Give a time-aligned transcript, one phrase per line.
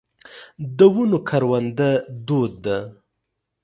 [0.77, 1.89] د ونو کرونده
[2.25, 2.77] دود ده.